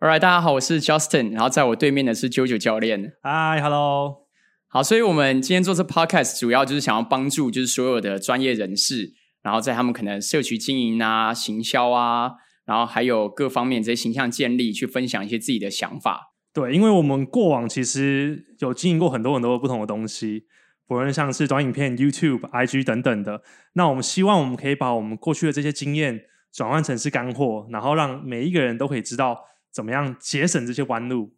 [0.00, 3.14] All right，大家好，我是 Justin，然后在我对面的是 JoJo 教练。
[3.24, 4.28] Hi，Hello。
[4.68, 12.30] 好，所以我们今天做这 podcast 主要就是想要帮助就是所有的专业人士，然后在他们可能社区经营啊、行销啊，
[12.64, 16.32] 然后还有各方面这些形象建立，去分享一些自己的想法。
[16.54, 20.44] 对，因为我们过往其实有经营过很多很多不同的东西，
[20.86, 23.42] 不论像是短影片、YouTube、IG 等等的。
[23.72, 26.20] 那我们希望我们可以把我们过去的这些经验
[26.52, 29.40] 转换成是干货，然后让每一个人都可以知道
[29.78, 31.32] 怎么样节省这些弯路，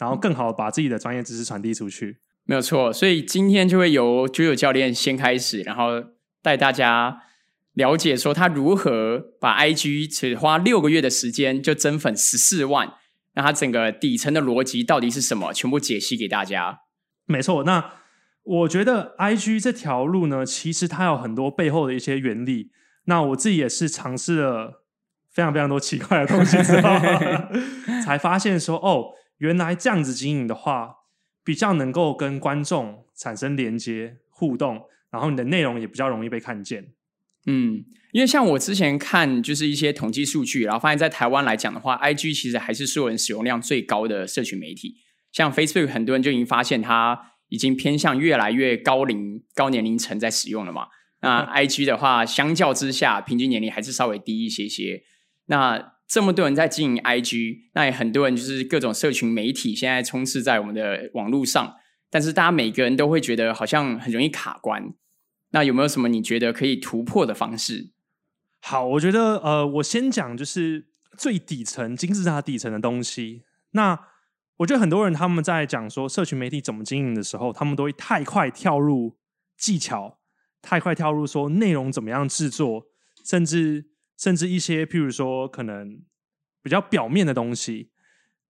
[0.00, 2.18] 然后更好的把自己的专业知识传递出去。
[2.44, 6.02] 没有错，所以今天就会由 JoJo 教练先开始，然后
[6.42, 7.20] 带大家
[7.74, 12.94] 了解说他如何把 IG 只花六个月的时间就增粉十四万，
[13.34, 16.80] 那他整个底层的逻辑到底是什么，全部解析给大家。
[17.26, 17.92] 没错，那
[18.42, 22.72] 我觉得 IG 这条路呢，其实它有很多背后的一些原理。
[23.04, 24.83] 那我自己也是尝试了
[25.34, 26.88] 非常非常多奇怪的东西之后，
[28.06, 30.94] 才发现说，哦，原来这样子经营的话，
[31.44, 36.92] 比较能够跟观众产生连接互动，然后你的内容也比较容易被看见。
[37.46, 44.94] 嗯，因为像我之前看就是一些统计数据，然后发现在台湾来讲的话，IG 其实还是所有人使用量最高的社群媒体。
[45.32, 50.86] 像 Facebook，很多人就已经发现它已经偏向越来越高龄、高年龄层在使用了嘛。
[51.20, 55.02] 那 IG 的话，相较之下，平均年龄还是稍微低一些些。
[55.46, 61.76] 那这么多人在经营 IG，那也很多人就是各种社群媒体现在充斥在我们的网络上，
[62.10, 64.94] 但是大家每个人都会觉得好像很容易卡关。
[65.50, 67.90] 那有没有什么你觉得可以突破的方式？
[68.60, 73.42] 好，我觉得呃，我先讲就是最底层金字塔底层的东西。
[73.72, 73.98] 那
[74.58, 79.16] 我觉得很多人他们在讲说社群媒体怎么经营的时候，他们都会太快跳入
[79.56, 80.18] 技巧，
[80.62, 82.86] 太快跳入说内容怎么样制作，
[83.24, 83.86] 甚至
[84.18, 86.02] 甚至一些譬如说可能
[86.62, 87.90] 比较表面的东西。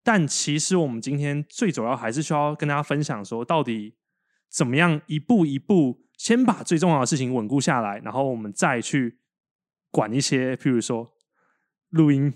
[0.03, 3.97] 但其实我们今天最主要还是需要跟大家分享说，到底
[4.51, 6.05] 怎么样一步一步。
[6.17, 9.19] 先把最重要的事情稳固下来，然后我们再去
[9.91, 11.13] 管一些，譬如说
[11.91, 12.33] 录音、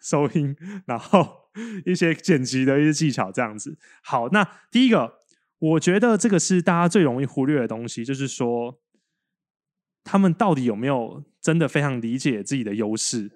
[0.00, 0.56] 收音，
[0.86, 1.50] 然后
[1.84, 3.76] 一些剪辑的一些技巧，这样子。
[4.04, 5.18] 好，那第一个，
[5.58, 8.80] 我觉得这个是大家最容易忽略的东西，就是说
[10.04, 13.30] 他们到底有没有真的非常理解自己的优势？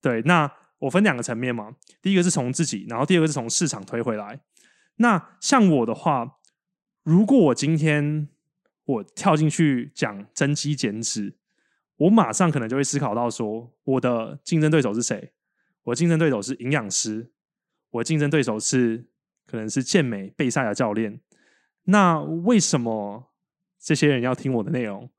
[0.00, 4.40] 对，那我分两个层面嘛，第一个是从自己，然后第二个是从市场推回来。
[4.96, 6.38] 那像我的话，
[7.02, 8.30] 如果我今天
[8.86, 11.36] 我跳进去讲增肌减脂，
[11.96, 15.34] 我马上可能就会思考到说，我的竞争对手是谁？
[15.82, 17.30] 我竞争对手是营养师，
[17.90, 19.06] 我竞争对手是
[19.44, 21.20] 可能是健美备赛的教练。
[21.84, 23.30] 那为什么
[23.78, 25.10] 这些人要听我的内容？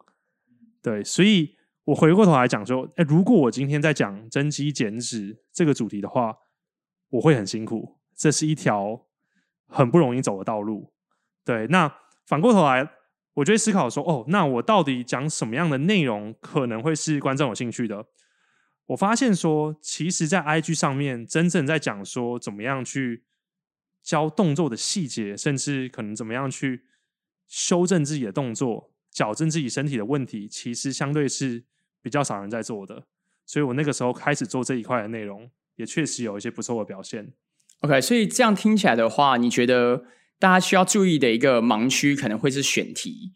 [0.82, 1.59] 对，所以
[1.90, 6.36] 我回过头来讲说，哎，如果我今天在讲增肌减脂这个主题的话，
[7.10, 9.08] 我会很辛苦，这是一条
[9.68, 10.94] 很不容易走的道路。
[11.44, 11.92] 对，那
[12.26, 12.92] 反过头来。
[13.36, 18.06] 我就会思考说，哦，那我到底讲什么样的内容可能会是观众有兴趣的？
[18.88, 23.24] 我发现说，其实，在 IG 上面，真正在讲说怎么样去
[24.04, 26.84] 教动作的细节，甚至可能怎么样去
[27.48, 31.64] 修正自己的动作、矫正自己身体的问题，其实相对是
[32.02, 33.04] 比较少人在做的。
[33.46, 37.34] 所以我那个时候开始做这一块的内容，也确实有一些不错的表现。
[37.82, 40.04] OK，所以这样听起来的话，你觉得？
[40.42, 43.34] 大家需要注意的一个盲区可能会是选题，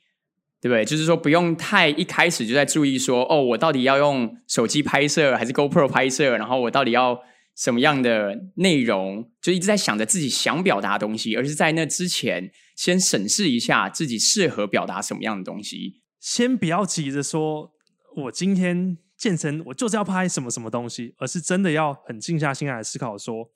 [0.62, 0.85] 对不对？
[0.85, 7.19] 就是说不用太一开始就在注意说，哦，我到底要用手机拍摄还是 GoPro 拍摄，然后我到底要
[7.57, 16.03] 什么样的内容，就一直在想着自己想表达的东西，而是在那之前先审视一下自己适合表达什么样的东西。
[16.22, 17.74] 先不要急着说，
[18.16, 23.51] 我今天健身我就是要拍什么什么东西，而是真的要很静下心来思考说，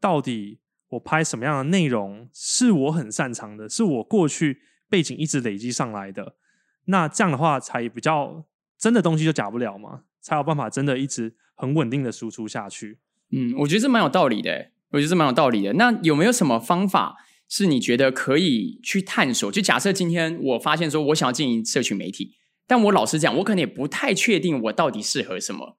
[0.00, 0.60] 到底。
[0.92, 4.58] 我拍什么样的内容是我很擅长的，是我过去
[4.90, 6.36] 背景一直累积上来的，
[6.84, 8.44] 那这样的话才比较
[8.76, 12.98] 真的东西就假不了嘛，才有办法真的一直很稳定的输出下去。
[13.30, 15.72] 嗯，我觉得这蛮有道理的，我觉得这蛮有道理的。
[15.72, 17.16] 那有没有什么方法
[17.48, 19.50] 是你觉得可以去探索？
[19.50, 22.36] 就假设今天我发现说我想要经营社群媒体，
[22.72, 25.76] 但我老实讲，我可能也不太确定我到底适合什么。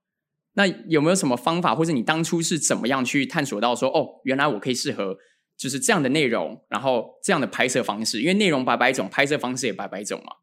[0.51, 5.17] 那有没有什么方法，或者你当初是怎么样去探索到说，哦，原来我可以适合
[5.57, 8.21] 就是这样的内容，然后这样的拍摄方式？
[8.21, 10.33] 因为内容百百种，拍摄方式也百百种嘛。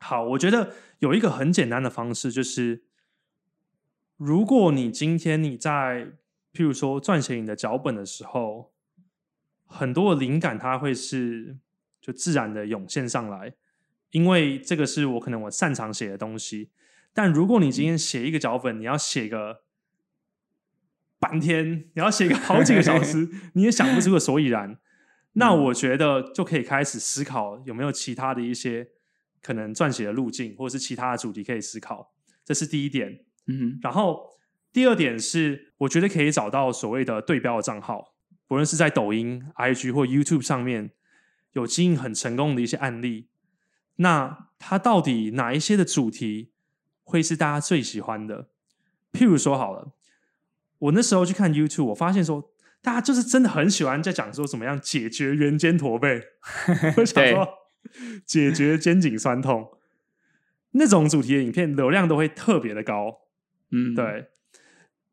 [0.00, 2.84] 好，我觉得有一个很简单的方式，就是
[4.18, 6.12] 如果你今天你在
[6.52, 8.74] 譬如说撰写你的脚本的时候，
[9.64, 11.56] 很多的灵感它会是
[12.02, 13.54] 就自然的涌现上来，
[14.14, 16.70] 因为这个是我可能我擅长写的东西。
[17.12, 19.62] 但如果你今天写一个脚本，你要写个
[21.18, 24.78] 半天，你要写个好几个小时， 你也想不出个所以然。
[25.32, 28.88] 那我觉得就可以开始思考有没有其他的一些
[29.42, 32.14] 可能撰写的路径，或者是其他的主题可以思考。
[32.44, 33.24] 这是第一点。
[33.48, 34.30] 嗯然后
[34.72, 38.14] 第二点是，我觉得可以找到所谓的对标的账号，
[38.46, 40.92] 不论是在抖音、IG 或 YouTube 上面
[41.54, 43.26] 有经营很成功的一些案例。
[43.96, 46.52] 那它到底哪一些的主题
[47.02, 48.48] 会是大家最喜欢的？
[49.12, 49.92] 譬如说好了，
[50.78, 52.52] 我那时候去看 YouTube，我发现说
[52.82, 56.20] 大家就是真的很喜欢在讲说怎么样解决圆肩驼背，
[56.98, 57.48] 我想说
[58.26, 59.70] 解决肩颈酸痛。
[60.72, 63.20] 那种主题的影片流量都会特别的高。
[63.70, 64.30] 嗯，对，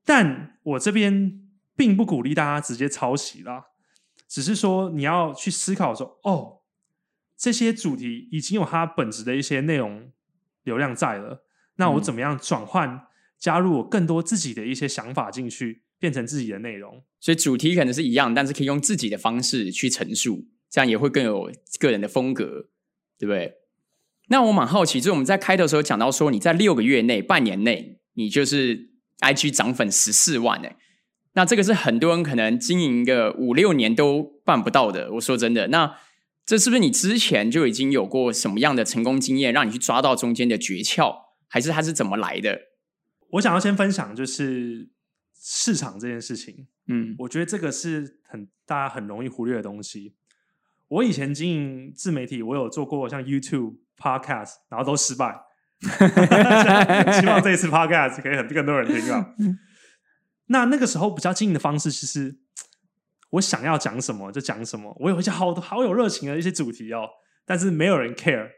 [0.03, 1.39] 但我这边
[1.75, 3.67] 并不鼓励大家直接抄袭啦，
[4.27, 6.60] 只是说你要去思考说，哦，
[7.41, 10.11] 这些主题已经有它本质的一些内容
[10.63, 11.43] 流量在了，
[11.77, 13.07] 那我嗯怎么样转换，
[13.39, 17.01] 加入我更多自己的一些想法进去，变成自己的内容？
[17.19, 22.69] 所以主题可能是一样，但是可以用自己的方式去陈述，这样也会更有个人的风格，
[23.17, 23.55] 对不对？
[24.27, 28.91] 那我蛮好奇，就是我们在开头的时候讲到说，你在六个月内、半年内，你就是
[29.21, 30.77] IG 涨粉十四万哎，
[31.33, 35.11] 那这个是很多人可能经营个五六年都办不到的。
[35.13, 35.97] 我说真的，那
[36.51, 41.15] 这是不是你之前就已经有过什么样的成功经验，让你去抓到中间的诀窍，
[41.47, 42.59] 还是它是怎么来的？
[43.29, 44.89] 我想要先分享就是
[45.33, 50.17] 市场这件事情，嗯我觉得这个是很大家很容易忽略的东西。
[50.89, 55.33] 我以前经营自媒体，我有做过像 YouTube、Podcast，然后都失败。
[55.79, 59.33] 希望这一次 Podcast 可以很更多人听到。
[60.51, 62.35] 那那个时候比较经营的方式，其实
[63.31, 67.09] 我想要讲什么就讲什么，我有一些好好有热情的一些主题哦，
[67.45, 68.49] 但是没有人 care，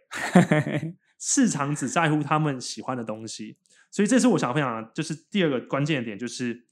[1.18, 3.58] 市场只在乎他们喜欢的东西。
[3.90, 6.66] 所以这是我想分享的，就是第二个关键的点，就是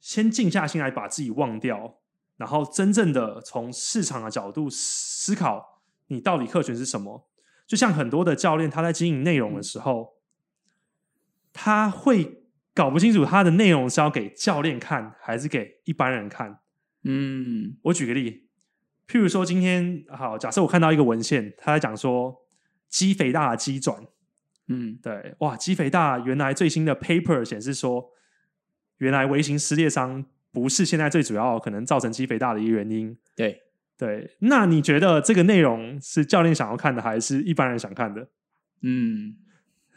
[0.00, 1.98] 先静下心来把自己忘掉，
[2.36, 7.28] 然后真正的从市场的角度思考，你到底客群是什么。
[7.66, 10.18] 就像很多的教练，他在经营内容的时候，
[11.52, 12.41] 他会
[12.74, 16.60] 搞不清楚它的内容是要给教练看，还是给一般人看。
[17.04, 18.48] 嗯我举个例，
[19.08, 22.46] 譬如说今天好，假设我看到一个文献，他在讲说
[22.88, 24.06] 肌肥大的肌转，
[24.68, 28.10] 嗯对，哇，肌肥大原来最新的 paper 显示说，
[28.98, 33.18] 原来微型撕裂伤不是现在最主要可能造成肌肥大的一个原因。
[33.34, 33.60] 对，
[33.98, 38.28] 对，那你觉得这个内容是教练想要看的，还是一般人想看的？
[38.82, 39.36] 嗯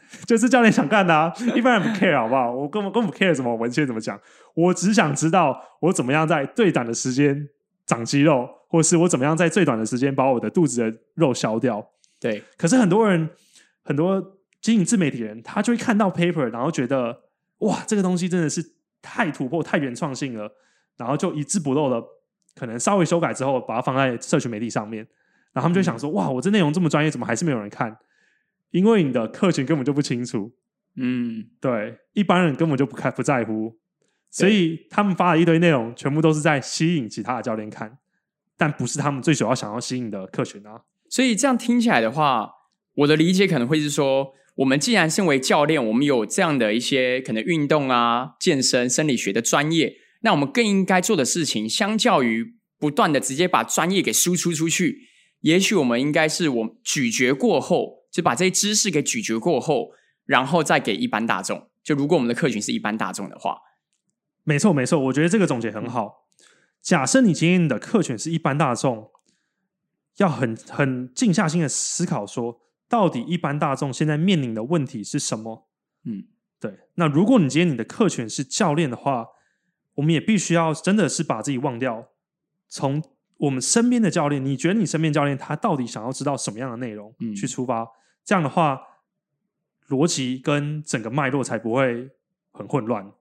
[0.26, 2.52] 就是教练想干的啊，一般人不 care 好不好？
[2.52, 4.20] 我根本根本不 care 什么文献怎么讲，
[4.54, 7.48] 我只想知道我怎么样在最短的时间
[7.86, 11.90] 长肌肉，或是我怎么样在最短的时间把我的肚子的肉消掉。
[12.18, 13.28] 对，可是很多人，
[13.82, 17.22] 很多经营自媒体人，他就会看到 paper，然后觉得
[17.58, 18.64] 哇，这个东西真的是
[19.02, 20.50] 太突破、太原创性了，
[20.96, 22.02] 然后就一字不漏的，
[22.54, 25.06] 可能稍微修改之后，把它放在社群媒体上面，
[25.52, 27.96] 然后他们就想说，哇，我这内容这么专业，怎么还是没有人看？
[28.76, 30.52] 因为你的客群根本就不清楚，
[30.96, 31.46] 嗯。
[31.62, 33.78] 对，一般人根本就不看不在乎，
[34.30, 37.96] 所以他们发了一堆内容，全部都是在吸引其他的教练看，
[38.58, 40.82] 但不是他们最主要想要吸引的客群啊。
[41.08, 42.50] 所以这样听起来的话，
[42.96, 55.08] 我的理解可能会是说，我们既然身为教练，我们有这样的一些可能运动啊、健身、生理学的专业，那我们更应该做的事情，相较于不断的直接把专业给输出出去，
[55.40, 59.90] 也许我们应该是我咀嚼过后，就把这些知识给咀嚼过后，
[60.24, 61.68] 然后再给一般大众。
[61.82, 63.58] 就如果我们的客群是一般大众的话，
[64.42, 66.26] 没错，没错，我觉得这个总结很好。
[66.80, 69.10] 假设你今天的客群是一般大众，
[70.16, 72.58] 要很很静下心的思考说，
[72.88, 75.68] 到底一般大众现在面临的问题是什么？
[76.06, 76.24] 嗯，
[76.58, 76.88] 对。
[76.94, 79.26] 那如果你今天你的客群是教练的话，
[79.96, 82.08] 我们也必须要真的是把自己忘掉，
[82.66, 83.02] 从
[83.36, 87.86] 我们身边的教练，你觉得你身边教练他到底想要知道什么样的内容、嗯去出发？
[88.26, 88.82] 这样的话，
[89.88, 92.10] 逻辑跟整个脉络才不会
[92.50, 93.12] 很混乱。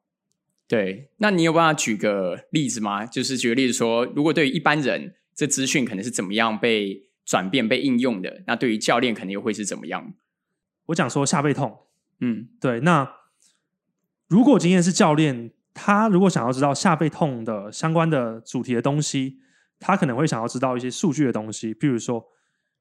[0.67, 3.05] 对，那你有办法举个例子吗？
[3.05, 10.15] 就是举个例子说，如果对于一般人，这资讯可能是怎么样被转变、被应用的，那对于教练可能又会是怎么样？
[10.87, 11.81] 我讲说下背痛，
[12.19, 13.07] 嗯对，那
[14.27, 19.37] 如果今天是教练，他如果想要知道下背痛的相关的主题的东西，
[19.79, 22.25] 他可能会想要知道一些数据的东西，比如说，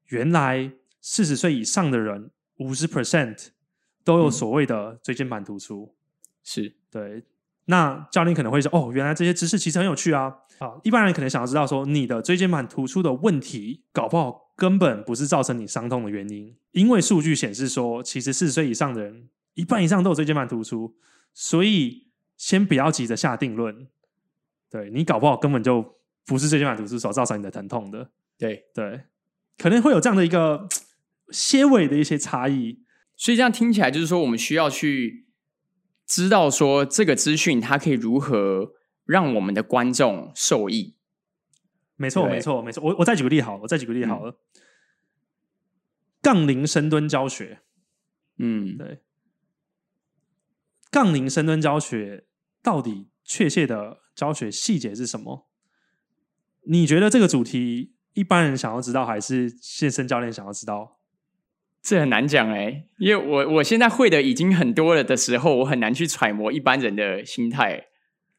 [0.07, 0.73] 原来
[1.07, 3.49] 四十岁以上的人五十 percent
[4.03, 5.95] 都有嗯所谓的椎间盘突出。
[6.43, 7.23] 是，对，
[7.67, 20.97] 那教练可能会说：“哦，原来这些知识其实很有趣啊！”啊，一般人可能想要知道说，你的椎间盘突出的问题，搞不好根本不是造成你伤痛的原因，因为数据显示说，其实四十岁以上的人，一半以上都有椎间盘突出，
[21.35, 22.09] 所以
[22.39, 23.89] 先不要急着下定论。
[24.71, 28.11] 对你搞不好根本就不是椎间盘突出所造成你的疼痛的。
[28.39, 29.03] 对，对，
[29.59, 30.67] 可能会有这样的一个
[31.31, 32.83] 些微的一些差异。
[33.17, 35.27] 所以这样听起来就是说，我们需要去
[36.07, 38.73] 知道说这个资讯它可以如何
[39.05, 40.97] 让我们的观众受益。
[41.97, 42.83] 没错，没错，没错。
[42.83, 44.41] 我我再举个例好了，我再举个例好嗯了。
[46.21, 47.61] 杠铃深蹲教学，
[48.39, 49.03] 嗯，对，
[50.91, 52.27] 杠铃深蹲教学
[52.63, 55.49] 到底确切的教学细节是什么？
[56.67, 60.99] 你觉得这个主题一般人想要知道，还是健身教练想要知道？
[61.85, 67.89] 这很难讲哎，因为我我现在会的已经很多了的时候，我很难去揣摩一般人的心态。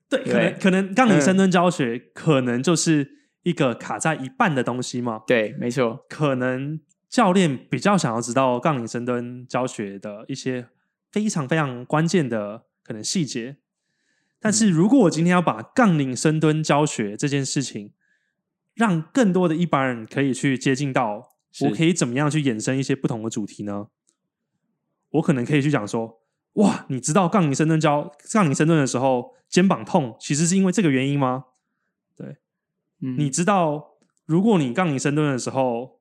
[0.10, 3.08] 对，可能可能杠铃深嗯蹲教学可能就是
[3.44, 5.22] 一个卡在一半的东西嘛。
[5.28, 10.68] 对，没错，可能教练比较想要知道杠铃深蹲教学的一些
[11.12, 13.58] 非常非常关键的可能细节。
[14.40, 17.94] 但是如果我今天要把杠铃深蹲教学这件事情，
[18.74, 23.88] 让更多的一般人可以去接近到，是我可以怎么样去衍生一些不同的主题呢？
[25.12, 26.22] 我可能可以去讲说，
[26.54, 31.46] 哇，你知道杠铃深蹲教杠铃深蹲的时候肩膀痛，其实是因为这个原因吗？
[33.02, 36.00] 嗯，你知道，如果你杠铃深蹲的时候，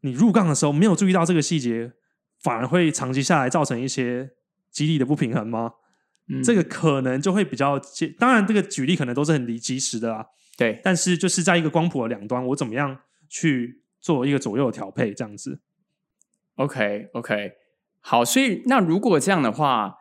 [0.00, 1.92] 你入杠的时候没有注意到这个细节，
[2.38, 4.30] 反而会长期下来造成一些
[4.70, 5.72] 肌力的不平衡吗？
[6.28, 12.98] 嗯这个可能就会比较接，当然这个举例可能都是很离及时的啦，对，但是就是在一个光谱的两端，我怎么样
[13.28, 15.58] 去做一个左右调配，这样子。
[16.54, 17.54] OK OK，
[17.98, 19.96] 好，所以那如果这样的话，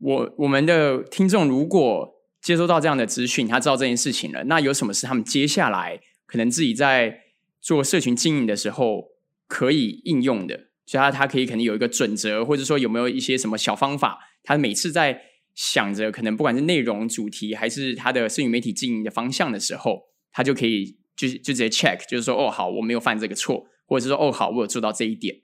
[0.00, 7.20] 我我们的听众如果接收到这样的资讯，他知道这件事情了，那有什么是他们接下来可能自己在
[7.60, 9.12] 做社群经营的时候
[9.46, 10.70] 可以应用的？
[10.84, 15.22] 所以他他可以可能有一个准则，或者说有没有一些什么小方法，他每次在
[15.54, 25.42] 想着可能不管是内容主题还是他的社群媒体经营的方向的时候，他就可以就就直接 check，就是说哦好，我没有犯这个错，或者是说哦好，我有做到这一点。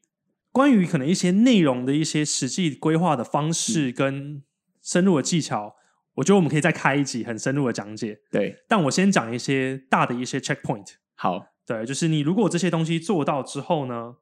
[0.52, 4.40] 关于可能一些内容的一些实际规划的方式跟
[4.81, 5.75] 深入的技巧，
[6.14, 8.21] 我觉得我们可以再开一集很深入的讲解。
[8.31, 10.95] 对，但我先讲一些大的一些 checkpoint。
[11.16, 14.14] 好，对，就是你如果这些东西做到之后呢，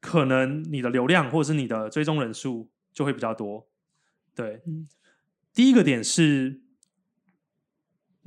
[0.00, 3.66] 可能你的流量或者是你的追踪人数就会比较多。
[4.34, 4.86] 对，嗯
[5.54, 6.60] 第一个点是，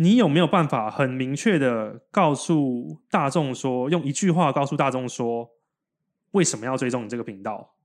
[0.01, 5.49] 你有没有办法很明确的告诉大众说，用一句话告诉大众说，
[6.31, 7.75] 为什么要追踪你这个频道？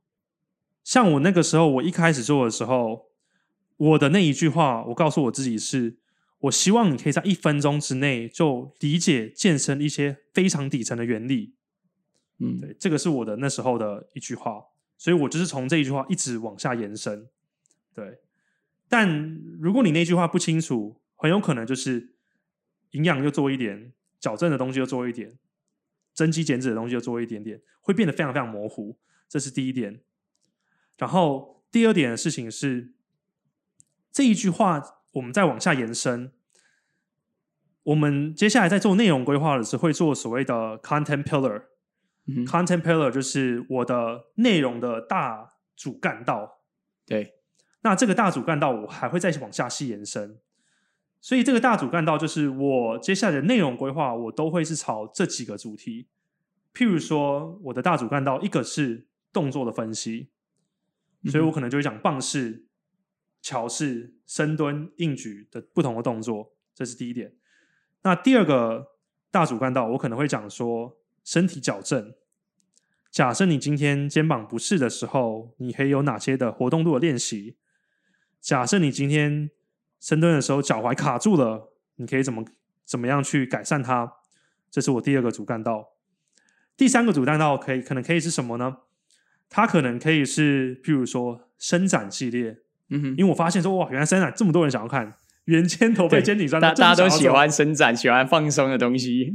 [0.85, 3.07] 像我那个时候，我一开始做的时候，
[3.77, 5.99] 我的那一句话，我告诉我自己是：
[6.39, 11.55] 我希望你可以在一分钟之内就理解健身一些非常底层的原理。
[12.39, 14.63] 嗯，对，这个是我的那时候的一句话，
[14.97, 17.27] 所以我就是从这一句话一直往下延伸。
[17.93, 18.21] 对，
[18.89, 22.17] 但如果你那句话不清楚，很有可能就是
[22.91, 25.39] 营养又做一点，矫正的东西又做一点，
[26.13, 28.99] 增肌减脂的东西又做一点点，会变得非常非常模糊。
[29.27, 30.03] 这是第一点。
[30.99, 32.93] 然后第二点的事情是，
[34.13, 36.31] 这一句话我们再往下延伸，
[37.85, 41.63] 我们接下来在做内容规划的时候，会做所谓的 content pillar。
[42.27, 46.61] 嗯 content pillar 就是我的内容的大主干道。
[47.07, 47.37] 对，
[47.81, 50.39] 那这个大主干道，我还会再往下细延伸。
[51.25, 56.07] 所以这个大主干道就是我接下来的内容规划，我都会是朝这几个主题。
[56.75, 60.29] 譬如说，我的大主干道一个是动作的分析，
[61.31, 62.67] 所以我可能就会讲棒式、
[63.41, 67.35] 桥式、深蹲、硬举的不同的动作，这是第一点。
[68.03, 68.89] 那第二个
[69.31, 72.13] 大主干道，我可能会讲说身体矫正。
[73.11, 77.57] 假设你今天肩膀不适的时候，你可以有哪些的活动度的练习？
[78.43, 79.51] 假设你今天
[80.05, 82.45] 深蹲的时候脚踝卡住了，你可以怎么
[82.85, 84.13] 怎么样去改善它？
[84.71, 85.95] 这是我第二个主干道。
[86.77, 88.77] 第三个主干道可以可能可以是什么呢？
[89.49, 92.59] 它可能可以是，譬如说伸展系列，
[92.91, 99.33] 嗯哼，因为我发现说哇，原来伸展这么多人想要看，圆肩、头背、肩颈酸，大大家都喜欢伸展，喜欢放松的东西。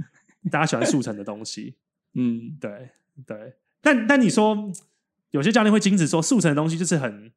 [0.52, 1.78] 大家喜欢速成的东西。
[2.14, 2.92] 嗯，对
[3.26, 4.72] 对，但但你说
[5.32, 7.32] 有些教练会禁止说速成的东西就是很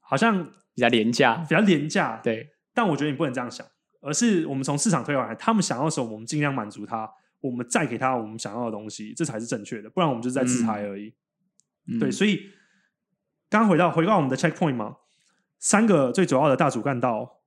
[0.00, 1.36] 好像比较廉价。
[1.48, 3.66] 比较廉价，对，但我觉得你不能这样想，
[4.00, 7.10] 而是我们从市场推广来，他们想要什么，我们尽量满足他，
[7.40, 11.14] 我们再给他我们想要的东西，这才是正确的，不然我们就是在自嗨而已。
[11.88, 12.36] 嗯对，所以
[13.50, 14.96] 刚刚回到回到我们的 checkpoint 嘛，
[15.58, 17.40] 三个最主要的大主干道，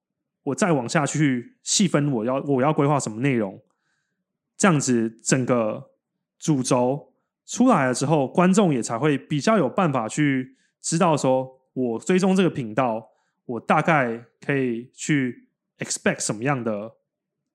[0.44, 3.62] 我再往下去细分，我要我要规划什么内容，
[4.58, 5.92] 这样子整个
[6.38, 7.14] 主轴
[7.46, 13.10] 出来了之后，观众也才会比较有办法去知道说，我追踪这个频道，
[13.46, 15.48] 我大概可以去
[15.80, 16.94] expect 什么样的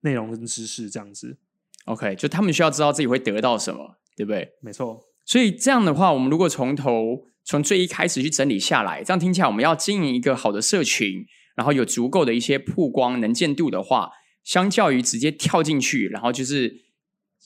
[0.01, 1.37] 内容跟知识，这样子。
[1.85, 4.53] OK，就他们需要知道自己会得到什么，对不对？
[4.61, 14.11] 没错，所以这样的话，我们如果从头从最一开始去整理下来，这样听起来，我们要经营一个好的社群，然后有足够的一些曝光能见度的话，
[14.43, 16.69] 相较于直接跳进去，然后就是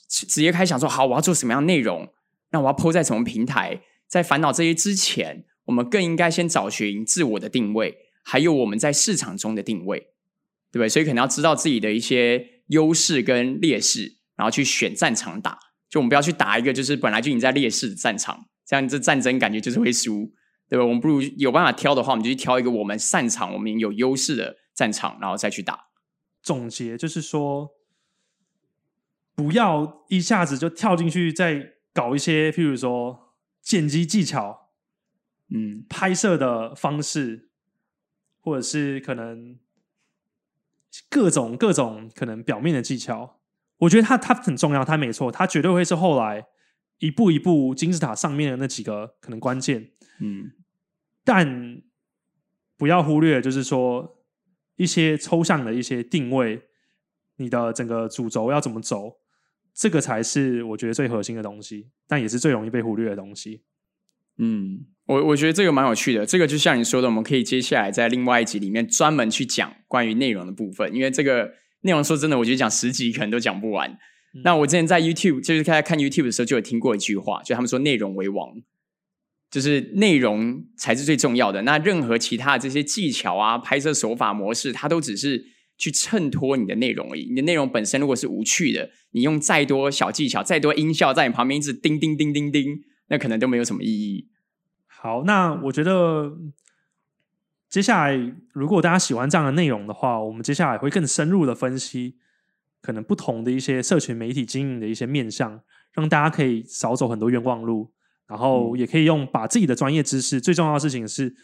[0.10, 2.12] 直直接开始想说，好，我要做什么样的内容，
[2.52, 10.00] 那我要 PO 在什么平台，在烦恼这些之前，我们更应该先找寻自我的定位，还有我们在市场中的定位，
[10.72, 10.90] 对不对？
[10.90, 15.60] 所以可能要知道自己的一些优势跟劣势，然后去选战场打。
[15.88, 20.34] 就我们不要去打一个就是本来就已经在劣势的战场，这样这战争感觉就是会输，
[20.68, 20.84] 对吧？
[20.84, 25.86] 我们不如有办法挑的话，我们就去挑一个我们擅长、我们有优势的战场，然后再去打。
[26.42, 27.70] 总结就是说，
[29.36, 34.72] 不要一下子就跳进去，再搞一些，譬如说剪辑技巧、
[35.50, 37.52] 嗯拍摄的方式，
[38.46, 39.58] 或者是可能
[41.10, 43.42] 各种各种可能表面的技巧。
[43.78, 46.46] 我觉得它它很重要，它没错，它绝对会是后来
[47.00, 49.92] 一步一步金字塔上面的那几个可能关键。
[50.20, 50.52] 嗯
[51.24, 51.82] 但
[52.78, 54.24] 不要忽略，就是说
[54.76, 56.62] 一些抽象的一些定位，
[57.38, 59.18] 你的整个主轴要怎么走，
[59.74, 63.64] 这个才是我觉得最核心的东西，但也是最容易被忽略的东西。
[64.38, 66.26] 嗯，我我觉得这个蛮有趣的。
[66.26, 73.90] 这个就像你说的，我们可以接下来在另外一集里面专门去讲关于内容的部分，因为这个内容说真的，我觉得讲十集可能都讲不完。
[73.92, 78.50] 嗯那我之前在 YouTube 就是在看 YouTube 的时候，就有听过一句话，就他们说内容为王，
[79.50, 81.62] 就是内容才是最重要的。
[81.62, 85.46] 那任何其他的这些技巧啊、拍摄手法模式，它都只是
[85.78, 87.30] 去衬托你的内容而已。
[87.30, 94.28] 你的内容本身如果是无趣的，你用再多小技巧、再多音效在你旁边一直叮叮叮叮叮，那可能都没有什么意义。
[95.06, 96.36] 好，那我觉得
[97.70, 102.18] 接下来如果大家喜欢这样的内容的话，我们接下来会更深入的分析
[102.82, 105.62] 可能不同的一些社群媒体经营的一些面向，
[105.94, 107.92] 让大家可以少走很多冤枉路，
[108.26, 111.36] 然后也可以用把自己的专业知识，最重要的事情是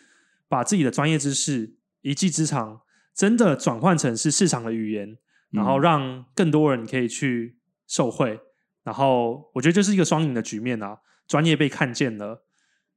[0.47, 2.81] 把自己的专业知识一技之长，
[3.13, 5.19] 真的转换成是市场的语言，
[5.51, 8.39] 然后让更多人可以去受惠。
[8.81, 12.43] 然后我觉得这是一个双赢的局面啊，专业被看见了，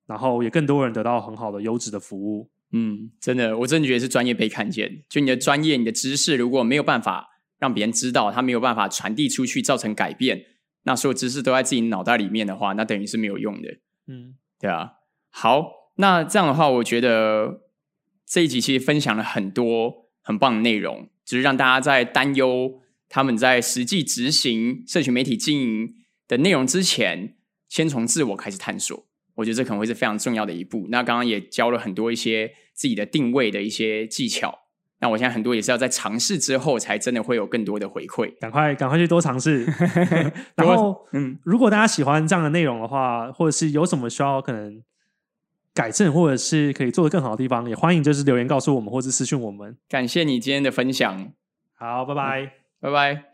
[0.07, 2.51] 然后也更多人得到很好的优质的服务。
[2.73, 5.05] 嗯，真的，我真的觉得是专业被看见。
[5.09, 10.45] 就你的专业、你的知识，如果没有办法让别人知道，他没有办法传递出去，造成改变，
[10.83, 13.69] 那所有知识都在自己脑袋里面的话，那等于是没有用的。
[14.09, 14.95] 嗯，对啊，
[15.31, 17.61] 好，那这样的话，我觉得
[18.27, 25.95] 这一集其实分享了很多很棒的内容，只是让大家在担忧他们在实际执行社群媒体经营
[26.27, 27.37] 的内容之前，
[27.69, 29.07] 先从自我开始探索。
[29.35, 30.87] 我觉得这可能会是非常重要的一步。
[30.91, 34.61] 那刚刚也教了很多一些自己的定位的一些技巧。
[35.01, 38.33] 那我现在很多也是要在尝试之后，才真的会有更多的回馈。
[38.41, 39.65] 赶快赶快去多尝试。
[40.57, 44.83] 然后，嗯，如果大家喜欢这样的内容的话，或者是有什么需要可能
[45.75, 49.77] 改正，或者是可以做的更好的地方，也欢迎就是留言告诉我们，或者私讯我们。
[49.91, 51.33] 感谢你今天的分享，
[51.75, 52.53] 好，拜拜。
[52.81, 53.25] 拜拜。